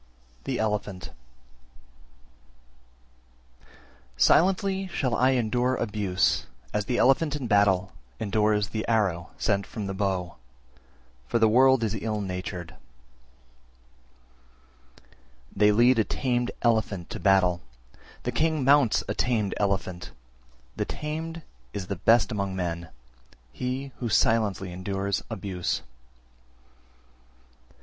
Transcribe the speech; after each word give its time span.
The 0.45 0.57
Elephant 0.57 1.11
320. 4.17 4.17
Silently 4.17 4.87
shall 4.87 5.13
I 5.13 5.33
endure 5.37 5.75
abuse 5.75 6.47
as 6.73 6.85
the 6.85 6.97
elephant 6.97 7.35
in 7.35 7.45
battle 7.45 7.91
endures 8.19 8.69
the 8.69 8.83
arrow 8.87 9.29
sent 9.37 9.67
from 9.67 9.85
the 9.85 9.93
bow: 9.93 10.37
for 11.27 11.37
the 11.37 11.47
world 11.47 11.83
is 11.83 11.93
ill 11.93 12.19
natured. 12.19 12.73
321. 15.53 15.53
They 15.55 15.71
lead 15.71 15.99
a 15.99 16.03
tamed 16.03 16.49
elephant 16.63 17.11
to 17.11 17.19
battle, 17.19 17.61
the 18.23 18.31
king 18.31 18.63
mounts 18.63 19.03
a 19.07 19.13
tamed 19.13 19.53
elephant; 19.57 20.13
the 20.75 20.85
tamed 20.85 21.43
is 21.73 21.85
the 21.85 21.95
best 21.95 22.31
among 22.31 22.55
men, 22.55 22.89
he 23.51 23.91
who 23.99 24.09
silently 24.09 24.71
endures 24.73 25.21
abuse. 25.29 25.83